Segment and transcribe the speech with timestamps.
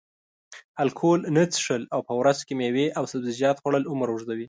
[0.83, 4.39] الکول نه څښل او په ورځ کې میوې او سبزیجات خوړل عمر اوږدوي.